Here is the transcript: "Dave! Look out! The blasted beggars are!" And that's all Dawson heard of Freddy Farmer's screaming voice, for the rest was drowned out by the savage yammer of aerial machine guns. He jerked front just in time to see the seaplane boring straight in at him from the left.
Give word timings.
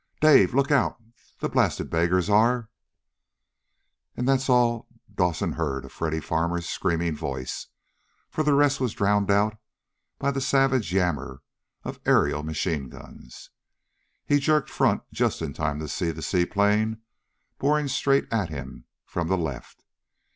"Dave! 0.19 0.55
Look 0.55 0.71
out! 0.71 0.99
The 1.41 1.47
blasted 1.47 1.91
beggars 1.91 2.27
are!" 2.27 2.71
And 4.17 4.27
that's 4.27 4.49
all 4.49 4.87
Dawson 5.13 5.51
heard 5.51 5.85
of 5.85 5.91
Freddy 5.91 6.19
Farmer's 6.19 6.67
screaming 6.67 7.15
voice, 7.15 7.67
for 8.27 8.41
the 8.41 8.55
rest 8.55 8.79
was 8.79 8.93
drowned 8.95 9.29
out 9.29 9.59
by 10.17 10.31
the 10.31 10.41
savage 10.41 10.91
yammer 10.91 11.43
of 11.83 11.99
aerial 12.03 12.41
machine 12.41 12.89
guns. 12.89 13.51
He 14.25 14.39
jerked 14.39 14.71
front 14.71 15.03
just 15.13 15.39
in 15.39 15.53
time 15.53 15.77
to 15.77 15.87
see 15.87 16.09
the 16.09 16.23
seaplane 16.23 17.03
boring 17.59 17.87
straight 17.87 18.23
in 18.31 18.33
at 18.39 18.49
him 18.49 18.85
from 19.05 19.27
the 19.27 19.37
left. 19.37 19.83